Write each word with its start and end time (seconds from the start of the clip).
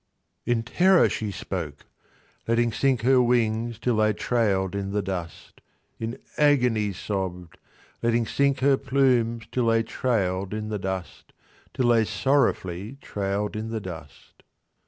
In 0.47 0.63
terror 0.63 1.09
she 1.09 1.29
spoke; 1.29 1.85
letting 2.47 2.71
sink 2.71 3.03
her 3.03 3.21
Wings 3.21 3.77
till 3.77 3.97
they 3.97 4.13
trailed 4.13 4.73
in 4.73 4.93
the 4.93 5.03
dust— 5.03 5.61
In 5.99 6.17
agony 6.37 6.91
sobbed, 6.91 7.59
letting 8.01 8.25
sink 8.25 8.61
her 8.61 8.77
Plumes 8.77 9.43
till 9.51 9.67
they 9.67 9.83
trailed 9.83 10.55
in 10.55 10.69
the 10.69 10.79
dust— 10.79 11.33
Till 11.75 11.89
they 11.89 12.05
sorrowfully 12.05 12.97
trailed 12.99 13.55
in 13.55 13.69
the 13.69 13.79
dust. 13.79 14.41